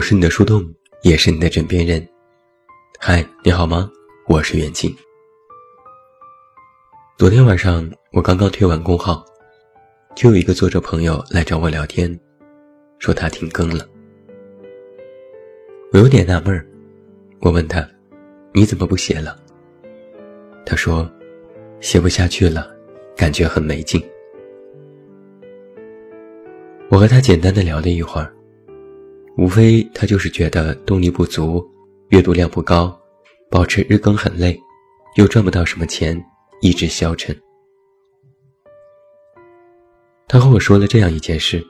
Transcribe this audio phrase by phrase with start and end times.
[0.00, 0.64] 我是你的树洞，
[1.02, 2.02] 也是你的枕边人。
[2.98, 3.90] 嗨，你好吗？
[4.28, 4.96] 我是袁静。
[7.18, 9.22] 昨天晚上我刚刚推完公号，
[10.16, 12.18] 就有一个作者朋友来找我聊天，
[12.98, 13.86] 说他停更了。
[15.92, 16.66] 我有点纳闷儿，
[17.40, 17.86] 我问他
[18.54, 19.38] ：“你怎么不写了？”
[20.64, 21.06] 他说
[21.78, 22.74] ：“写不下去了，
[23.14, 24.02] 感觉很没劲。”
[26.88, 28.34] 我和他简单的聊了一会儿。
[29.40, 31.66] 无非他就是觉得动力不足，
[32.10, 32.94] 阅读量不高，
[33.50, 34.60] 保持日更很累，
[35.16, 36.22] 又赚不到什么钱，
[36.60, 37.34] 意志消沉。
[40.28, 41.66] 他和我说了这样一件事：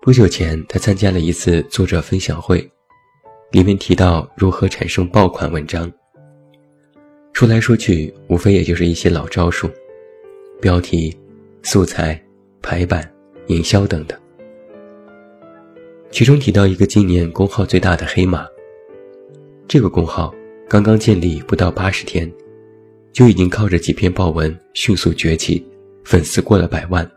[0.00, 2.70] 不久前他参加了一次作者分享会，
[3.50, 5.92] 里面提到如何产生爆款文章。
[7.32, 9.68] 说来说去，无非也就是一些老招数，
[10.60, 11.18] 标题、
[11.64, 12.24] 素材、
[12.62, 13.12] 排版、
[13.48, 14.16] 营销等等。
[16.12, 18.46] 其中提到一个今年公号最大的黑马。
[19.66, 20.32] 这个公号
[20.68, 22.30] 刚刚建立不到八十天，
[23.14, 25.66] 就已经靠着几篇爆文迅速崛起，
[26.04, 27.10] 粉丝过了百万。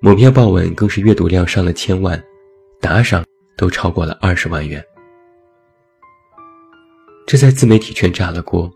[0.00, 2.20] 某篇爆文更是阅读量上了千万，
[2.80, 3.22] 打赏
[3.58, 4.82] 都超过了二十万元。
[7.26, 8.72] 这在自媒体圈炸了锅。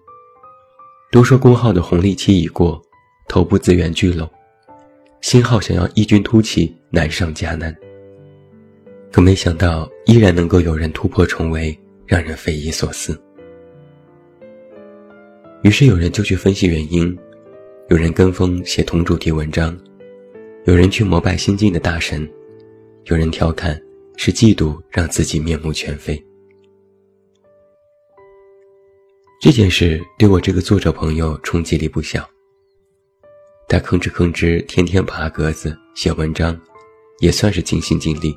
[1.10, 2.80] 都说公号的红利期已过，
[3.28, 4.28] 头部资源聚拢，
[5.22, 7.74] 新号想要异军突起难上加难。
[9.12, 13.20] 可没想到，依然能够有人突破重围，让人匪夷所思。
[15.62, 17.16] 于是有人就去分析原因，
[17.88, 19.76] 有人跟风写同主题文章，
[20.64, 22.28] 有人去膜拜新晋的大神，
[23.06, 23.80] 有人调侃
[24.16, 26.24] 是嫉妒让自己面目全非。
[29.40, 32.28] 这件事对我这个作者朋友冲击力不小，
[33.68, 36.58] 他吭哧吭哧天天爬格子写文章，
[37.18, 38.36] 也算是尽心尽力。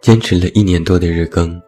[0.00, 1.60] 坚持了一年多的日更，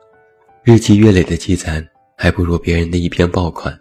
[0.65, 3.79] 日积月累的积攒还不如别人的一篇爆款，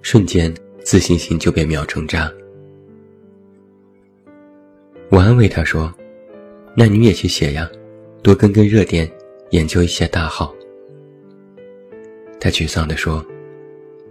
[0.00, 0.54] 瞬间
[0.84, 2.32] 自信心就被秒成渣。
[5.10, 5.92] 我安慰他说
[6.76, 7.68] ：“那你也去写呀，
[8.22, 9.10] 多跟跟热点，
[9.50, 10.54] 研究一些大号。”
[12.38, 13.26] 他沮丧地说：“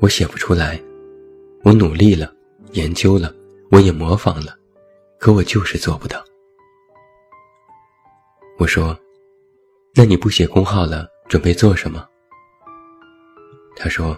[0.02, 0.78] 我写不出来，
[1.64, 2.34] 我努力了，
[2.74, 3.34] 研究了，
[3.72, 4.58] 我也模仿了，
[5.18, 6.22] 可我就是做不到。”
[8.60, 8.94] 我说。
[9.96, 12.04] 那你不写公号了，准备做什么？
[13.76, 14.18] 他说：“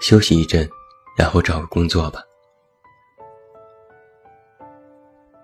[0.00, 0.66] 休息一阵，
[1.18, 2.22] 然后找个工作吧。”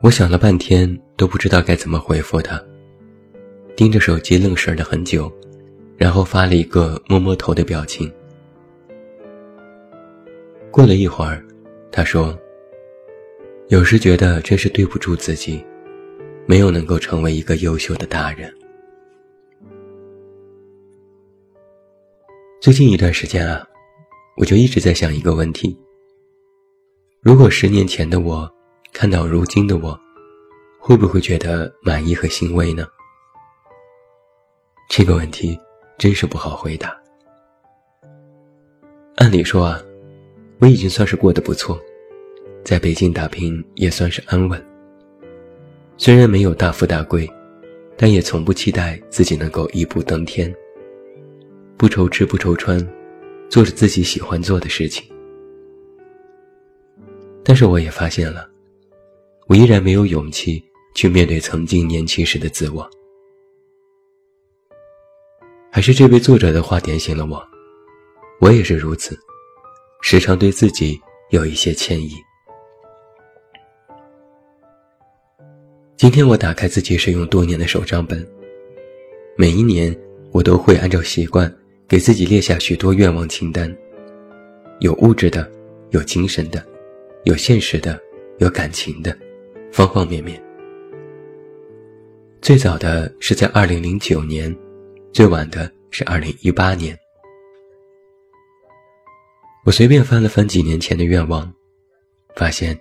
[0.01, 2.59] 我想了半天都不知道该怎么回复他，
[3.77, 5.31] 盯着手机愣神了很久，
[5.99, 8.11] 然后发了一个摸摸头的表情。
[10.71, 11.45] 过了一会儿，
[11.93, 12.35] 他说
[13.69, 15.63] ：“有时觉得真是对不住自己，
[16.47, 18.51] 没有能够成为一个优秀的大人。”
[22.59, 23.65] 最近一段时间啊，
[24.37, 25.79] 我就一直在想一个问题：
[27.21, 28.51] 如果十年前的我
[28.95, 29.97] 看到如今的我，
[30.81, 32.87] 会不会觉得满意和欣慰呢？
[34.89, 35.57] 这个问题
[35.99, 36.97] 真是不好回答。
[39.17, 39.81] 按理说啊，
[40.59, 41.79] 我已经算是过得不错，
[42.65, 44.67] 在北京打拼也算是安稳。
[45.99, 47.31] 虽然没有大富大贵，
[47.99, 50.53] 但也从不期待自己能够一步登天。
[51.79, 52.79] 不愁吃不愁穿，
[53.51, 55.07] 做着自己喜欢做的事情。
[57.45, 58.49] 但是我也发现了，
[59.47, 62.89] 我依然没有勇气去面对曾经年轻时的自我。
[65.71, 67.47] 还是这位作者的话点醒了我，
[68.41, 69.15] 我也是如此，
[70.01, 70.99] 时常对自己
[71.29, 72.13] 有一些歉意。
[75.99, 78.27] 今天我打开自己使用多年的手账本，
[79.37, 79.95] 每一年
[80.33, 81.55] 我都会按照习惯。
[81.89, 83.73] 给自己列下许多愿望清单，
[84.81, 85.49] 有物质的，
[85.91, 86.65] 有精神的，
[87.25, 87.97] 有现实的，
[88.39, 89.17] 有感情的，
[89.71, 90.43] 方方面面。
[92.43, 94.55] 最早的是在二零零九年，
[95.13, 96.99] 最晚的是二零一八年。
[99.65, 101.53] 我随便翻了翻几年前的愿望，
[102.35, 102.77] 发现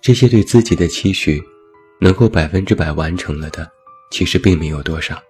[0.00, 1.42] 这些对自己的期许，
[2.00, 3.68] 能够百分之百完成了的，
[4.12, 5.20] 其实并没有多少。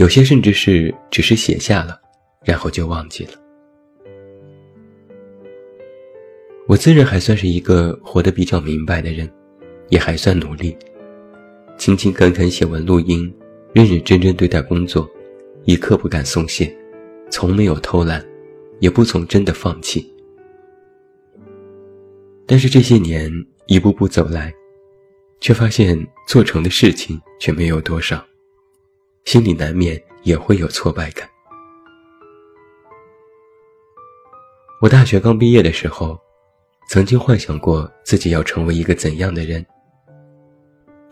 [0.00, 2.00] 有些甚至是只是写下了，
[2.42, 3.32] 然后就忘记了。
[6.66, 9.30] 我自认还算是一个活得比较明白的人，
[9.90, 10.74] 也还算努力，
[11.76, 13.30] 勤勤恳恳写文录音，
[13.74, 15.06] 认认真真对待工作，
[15.64, 16.74] 一刻不敢松懈，
[17.30, 18.26] 从没有偷懒，
[18.78, 20.10] 也不曾真的放弃。
[22.46, 23.30] 但是这些年
[23.66, 24.50] 一步步走来，
[25.42, 25.94] 却发现
[26.26, 28.24] 做成的事情却没有多少，
[29.24, 31.28] 心里难免也会有挫败感。
[34.80, 36.18] 我大学刚毕业的时候，
[36.88, 39.64] 曾经幻想过自己要成为一个怎样的人。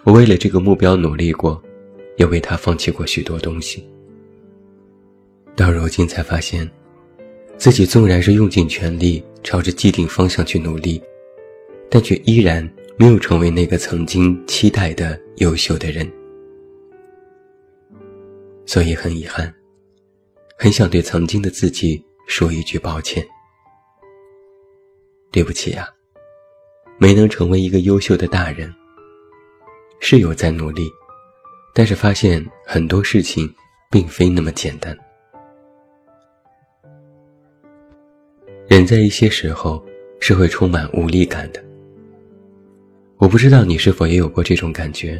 [0.04, 1.62] 我为了这个目标努力过，
[2.16, 3.86] 也为他放弃过许多东西。
[5.54, 6.68] 到如今才发现，
[7.56, 11.02] 自己纵然是用尽全力朝着既定方向去努力，
[11.90, 12.66] 但却依然
[12.96, 16.10] 没有成为那个曾经期待的优秀的人。
[18.68, 19.52] 所以很遗憾，
[20.58, 23.26] 很想对曾经的自己说一句抱歉。
[25.30, 25.88] 对不起呀，
[26.98, 28.70] 没能成为一个优秀的大人。
[30.00, 30.86] 是有在努力，
[31.72, 33.50] 但是发现很多事情
[33.90, 34.94] 并非那么简单。
[38.68, 39.82] 人在一些时候
[40.20, 41.64] 是会充满无力感的。
[43.16, 45.18] 我不知道你是否也有过这种感觉。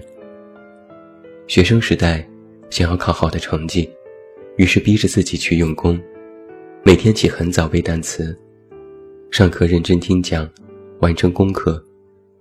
[1.46, 2.28] 学生时代
[2.70, 3.90] 想要考好的成绩，
[4.56, 6.00] 于是逼着自己去用功，
[6.84, 8.38] 每天起很早背单词，
[9.30, 10.48] 上课认真听讲，
[11.00, 11.82] 完成功课，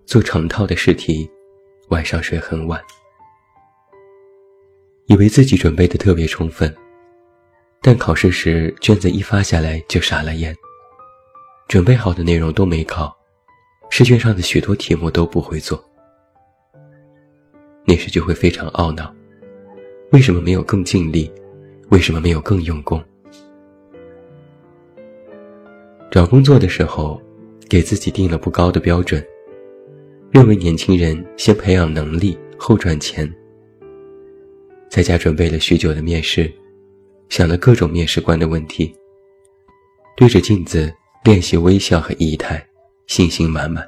[0.05, 1.29] 做成套的试题。
[1.89, 2.81] 晚上睡很晚，
[5.05, 6.75] 以为自己准备的特别充分，
[7.81, 10.53] 但考试时卷子一发下来就傻了眼。
[11.69, 13.17] 准备好的内容都没考，
[13.89, 15.81] 试卷上的许多题目都不会做。
[17.85, 19.15] 那时就会非常懊恼，
[20.11, 21.29] 为什么没有更尽力？
[21.89, 23.03] 为什么没有更用功？
[26.09, 27.21] 找工作的时候，
[27.67, 29.25] 给自己定了不高的标准。
[30.31, 33.33] 认为年轻人先培养能力后赚钱。
[34.89, 36.51] 在家准备了许久的面试，
[37.29, 38.93] 想了各种面试官的问题，
[40.15, 40.93] 对着镜子
[41.23, 42.65] 练习微笑和仪态，
[43.07, 43.85] 信心满满。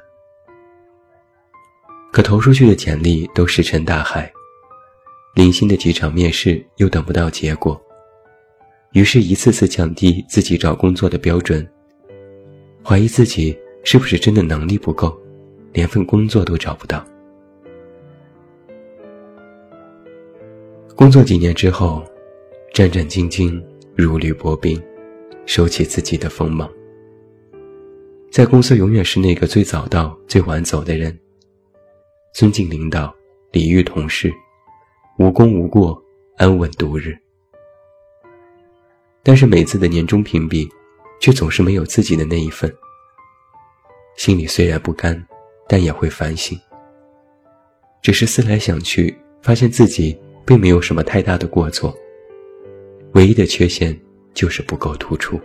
[2.12, 4.30] 可投出去的简历都石沉大海，
[5.34, 7.80] 零星的几场面试又等不到结果，
[8.92, 11.66] 于是一次次降低自己找工作的标准，
[12.84, 15.16] 怀疑自己是不是真的能力不够。
[15.72, 17.06] 连份工作都找不到。
[20.96, 22.04] 工作几年之后，
[22.74, 23.62] 战战兢兢，
[23.94, 24.82] 如履薄冰，
[25.46, 26.68] 收起自己的锋芒。
[28.32, 31.16] 在公司永远是那个最早到、最晚走的人。
[32.34, 33.14] 尊敬领导，
[33.52, 34.32] 礼遇同事，
[35.20, 36.02] 无功无过，
[36.38, 37.14] 安稳度日。
[39.22, 40.66] 但是每次的年终评比，
[41.20, 42.74] 却总是没有自己的那一份。
[44.16, 45.22] 心里虽然不甘。
[45.68, 46.58] 但也会反省，
[48.02, 51.96] 只是思来想去，发现自己并没有什么太大的过错，
[53.12, 53.96] 唯一的缺陷
[54.34, 55.38] 就是不够突出。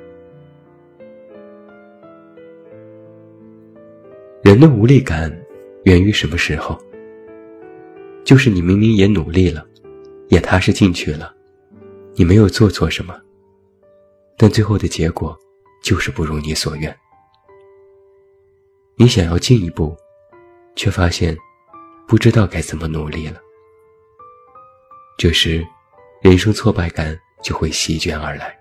[4.41, 5.31] 人的无力感
[5.83, 6.75] 源于什么时候？
[8.25, 9.65] 就是你明明也努力了，
[10.27, 11.33] 也踏实进去了，
[12.15, 13.15] 你没有做错什么，
[14.35, 15.37] 但最后的结果
[15.81, 16.93] 就是不如你所愿。
[18.97, 19.95] 你想要进一步。
[20.77, 21.33] 却发现，
[22.05, 23.39] 不知道该怎么努力了。
[25.17, 25.65] 这时，
[26.21, 28.53] 人生挫败感就会席卷而来。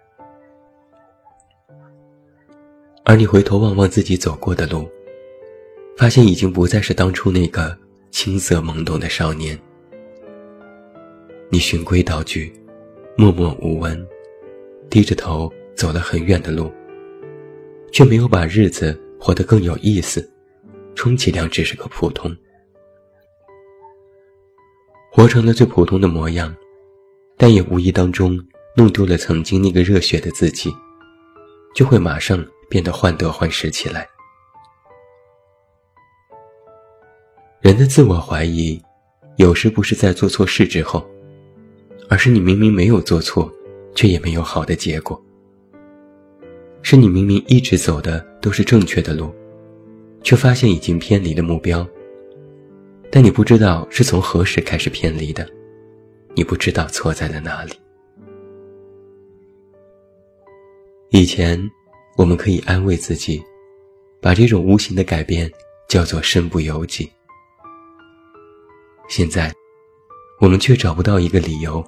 [3.05, 4.88] 而你回头望望自己走过的路，
[5.96, 7.76] 发现已经不再是当初那个
[8.14, 9.58] 青涩懵懂的少年。
[11.50, 12.50] 你循规蹈矩，
[13.17, 14.06] 默默无闻，
[14.89, 16.72] 低着头走了很远的路，
[17.93, 20.31] 却没有把日子活得更有意思。
[20.94, 22.32] 充其量只是个普通，
[25.10, 26.55] 活成了最普通的模样，
[27.36, 28.39] 但也无意当中
[28.77, 30.72] 弄丢了曾经那个热血的自己，
[31.74, 34.08] 就会马上变得患得患失起来。
[37.65, 38.79] 人的自我怀疑，
[39.37, 41.03] 有时不是在做错事之后，
[42.11, 43.51] 而是你明明没有做错，
[43.94, 45.19] 却也没有好的结果，
[46.83, 49.35] 是你明明一直走的都是正确的路。
[50.23, 51.87] 却发现已经偏离了目标，
[53.11, 55.49] 但你不知道是从何时开始偏离的，
[56.35, 57.73] 你不知道错在了哪里。
[61.09, 61.59] 以前，
[62.19, 63.43] 我们可以安慰自己，
[64.21, 65.51] 把这种无形的改变
[65.89, 67.11] 叫做身不由己。
[69.08, 69.53] 现在，
[70.41, 71.84] 我们却找不到一个理由，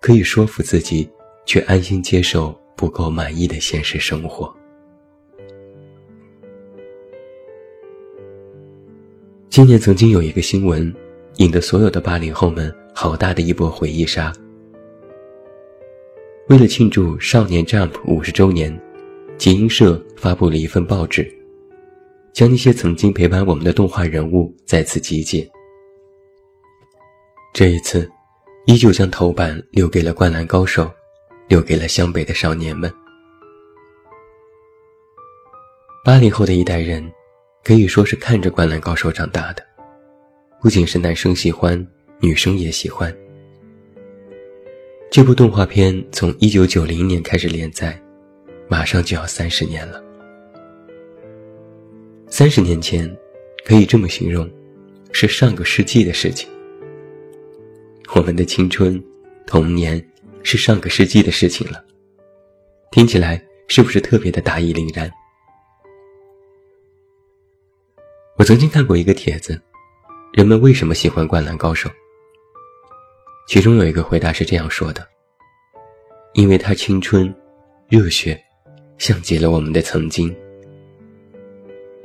[0.00, 1.08] 可以说服自己，
[1.46, 4.52] 去安心接受不够满意的现实生活。
[9.48, 10.92] 今年曾经有一个新闻，
[11.36, 14.32] 引得所有的八零后们好大的一波回忆杀。
[16.48, 18.78] 为了庆祝《少年 Jump》五十周年，
[19.36, 21.26] 集英社发布了一份报纸，
[22.32, 25.48] 将那些曾经陪伴我们的动画人物再次集结。
[27.58, 28.08] 这一次，
[28.66, 30.84] 依旧将头版留给了《灌篮高手》，
[31.48, 32.88] 留给了湘北的少年们。
[36.04, 37.04] 八零后的一代人，
[37.64, 39.66] 可以说是看着《灌篮高手》长大的，
[40.62, 41.84] 不仅是男生喜欢，
[42.20, 43.12] 女生也喜欢。
[45.10, 48.00] 这部动画片从一九九零年开始连载，
[48.68, 50.00] 马上就要三十年了。
[52.28, 53.12] 三十年前，
[53.64, 54.48] 可以这么形容，
[55.10, 56.48] 是上个世纪的事情。
[58.14, 59.02] 我们的青春、
[59.46, 60.02] 童年
[60.42, 61.84] 是上个世纪的事情了，
[62.90, 65.10] 听起来是不是特别的大义凛然？
[68.38, 69.60] 我曾经看过一个帖子，
[70.32, 71.88] 人们为什么喜欢《灌篮高手》？
[73.46, 75.06] 其中有一个回答是这样说的
[76.32, 77.32] ：“因为他青春、
[77.88, 78.42] 热血，
[78.96, 80.34] 像极了我们的曾经。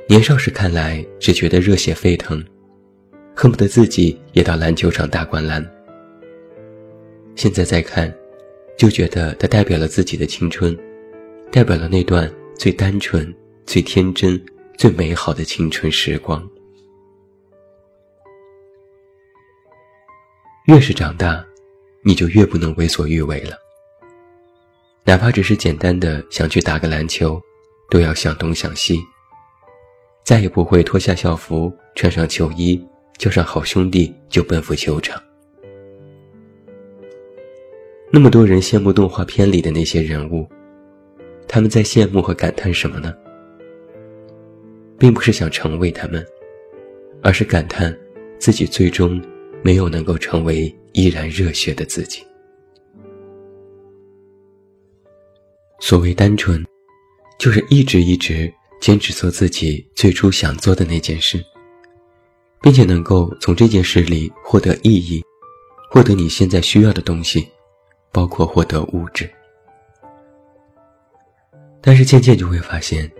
[0.06, 2.44] 年少时看来只觉得热血沸腾，
[3.34, 5.73] 恨不得自己也到篮球场打灌篮。
[7.36, 8.12] 现在再看，
[8.76, 10.76] 就觉得它代表了自己的青春，
[11.50, 13.34] 代表了那段最单纯、
[13.66, 14.42] 最天真。”
[14.76, 16.44] 最美好的青春时光。
[20.66, 21.46] 越是长大，
[22.02, 23.56] 你就越不能为所欲为了。
[25.04, 27.40] 哪怕只是简单的想去打个篮球，
[27.88, 28.98] 都要想东想西。
[30.24, 32.84] 再也不会脱下校服，穿上球衣，
[33.16, 35.22] 叫上好兄弟就奔赴球场。
[38.14, 40.48] 那么多人羡慕动画片里的那些人物，
[41.48, 43.12] 他们在羡慕和感叹什么呢？
[44.96, 46.24] 并不是想成为他们，
[47.24, 47.92] 而是感叹
[48.38, 49.20] 自己最终
[49.64, 52.22] 没有能够成为依然热血的自己。
[55.80, 56.64] 所谓单纯，
[57.36, 58.48] 就是一直一直
[58.80, 61.44] 坚持做自己最初想做的那件事，
[62.62, 65.20] 并且能够从这件事里获得意义，
[65.90, 67.48] 获得你现在需要的东西，
[68.14, 69.28] 包括获得物质。
[71.82, 73.10] 但是渐渐就会发现。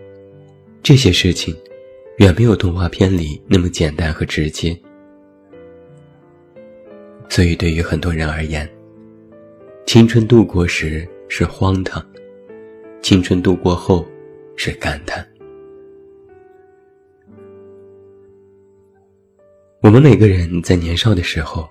[0.82, 1.56] 这些事情，
[2.18, 4.78] 远没有动画片里那么简单和直接。
[7.30, 8.70] 所以，对于很多人而言，
[9.86, 12.04] 青春度过时是荒唐，
[13.00, 14.06] 青春度过后
[14.56, 15.26] 是感叹。
[19.80, 21.66] 我们每个人在年少的时候，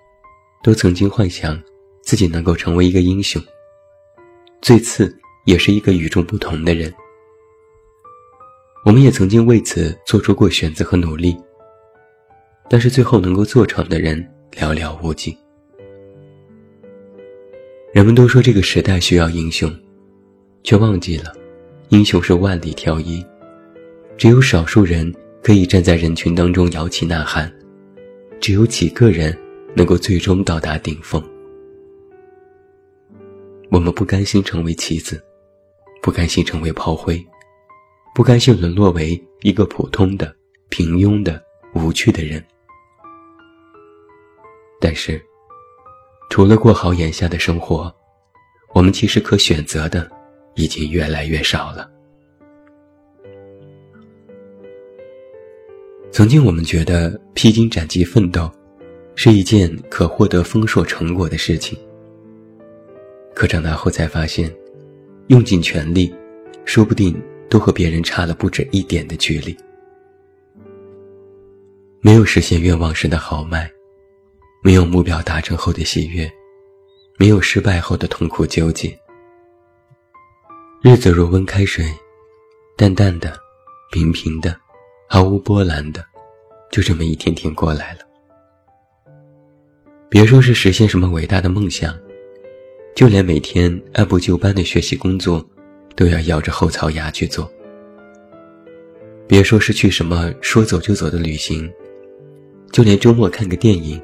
[0.63, 1.61] 都曾经幻想
[2.03, 3.41] 自己能够成为一个英雄，
[4.61, 6.93] 最次也是一个与众不同的人。
[8.85, 11.33] 我们也曾经为此做出过选择和努力，
[12.69, 15.35] 但是最后能够做成的人寥寥无几。
[17.93, 19.73] 人们都说这个时代需要英雄，
[20.61, 21.31] 却忘记了，
[21.87, 23.25] 英雄是万里挑一，
[24.17, 27.49] 只有少数人可以站在人群当中摇旗呐喊，
[28.41, 29.37] 只有几个人
[29.73, 31.23] 能够最终到达顶峰。
[33.73, 35.19] 我们不甘心成为棋子，
[35.99, 37.19] 不甘心成为炮灰。
[38.13, 40.31] 不甘心沦落为一个普通的、
[40.69, 42.45] 平庸的、无趣的人，
[44.79, 45.19] 但是，
[46.29, 47.91] 除了过好眼下的生活，
[48.75, 50.07] 我们其实可选择的
[50.53, 51.89] 已经越来越少了。
[56.11, 58.51] 曾经我们觉得披荆斩棘奋斗
[59.15, 61.75] 是一件可获得丰硕成果的事情，
[63.35, 64.53] 可长大后才发现，
[65.27, 66.13] 用尽全力，
[66.65, 67.15] 说不定。
[67.49, 69.55] 都和别人差了不止一点的距离，
[72.01, 73.71] 没有实现愿望时的豪迈，
[74.63, 76.27] 没有目标达成后的喜悦，
[77.19, 78.97] 没有失败后的痛苦纠结。
[80.81, 81.85] 日子如温开水，
[82.75, 83.37] 淡淡的，
[83.91, 84.59] 平平的，
[85.07, 86.03] 毫无波澜的，
[86.71, 87.99] 就这么一天天过来了。
[90.09, 91.95] 别说是实现什么伟大的梦想，
[92.95, 95.45] 就连每天按部就班的学习工作。
[95.95, 97.47] 都要咬着后槽牙去做。
[99.27, 101.71] 别说是去什么说走就走的旅行，
[102.71, 104.01] 就连周末看个电影，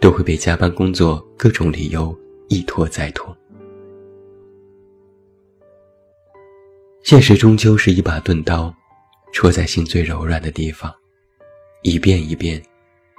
[0.00, 2.16] 都会被加班工作各种理由
[2.48, 3.36] 一拖再拖。
[7.02, 8.72] 现实终究是一把钝刀，
[9.32, 10.94] 戳在心最柔软的地方，
[11.82, 12.62] 一遍一遍，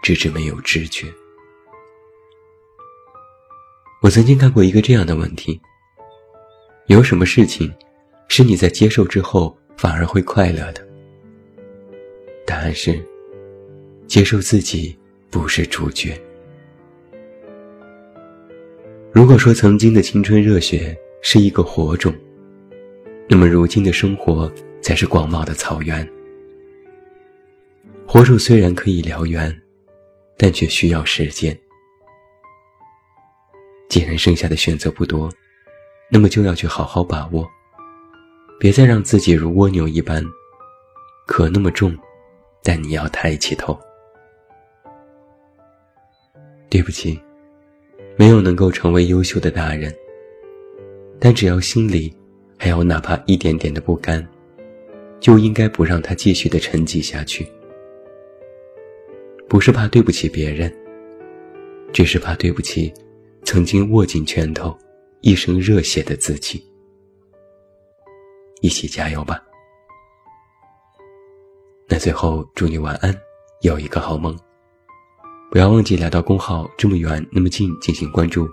[0.02, 1.08] 直至没有知觉。
[4.04, 5.58] 我曾经看过一个这样的问题：
[6.88, 7.74] 有什么事情？
[8.28, 10.86] 是你在接受之后反而会快乐的。
[12.46, 13.02] 答案是，
[14.06, 14.94] 接受自己
[15.30, 16.22] 不是主角。
[19.14, 22.14] 如果说曾经的青春热血是一个火种，
[23.30, 26.06] 那么如今的生活才是广袤的草原。
[28.06, 29.62] 火种虽然可以燎原，
[30.36, 31.58] 但却需要时间。
[33.90, 35.32] 既然剩下的选择不多，
[36.10, 37.48] 那么就要去好好把握，
[38.60, 40.24] 别再让自己如蜗牛一般，
[41.28, 41.96] 壳那么重，
[42.64, 43.78] 但你要抬起头。
[46.70, 47.20] 对不起，
[48.16, 49.94] 没有能够成为优秀的大人，
[51.20, 52.12] 但只要心里
[52.58, 54.28] 还有哪怕一点点的不甘，
[55.20, 57.48] 就应该不让他继续的沉寂下去。
[59.48, 60.74] 不是怕对不起别人，
[61.92, 62.92] 只是怕对不起
[63.46, 64.78] 曾经握紧拳头、
[65.22, 66.64] 一生热血的自己。
[68.62, 69.42] 一起加油吧！
[71.88, 73.14] 那最后祝你晚安，
[73.62, 74.38] 有一个好梦。
[75.52, 78.48] 不要忘记来到公号这么远那么近进行关注，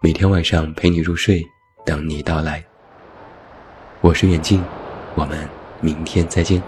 [0.00, 1.44] 每天晚上陪你入睡，
[1.84, 2.64] 等你到来。
[4.00, 4.60] 我是远近，
[5.14, 5.48] 我们
[5.80, 6.60] 明天再见。